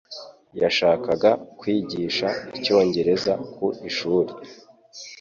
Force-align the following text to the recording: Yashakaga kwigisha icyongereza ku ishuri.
Yashakaga 0.61 1.31
kwigisha 1.59 2.27
icyongereza 2.57 3.33
ku 3.53 3.65
ishuri. 3.89 4.31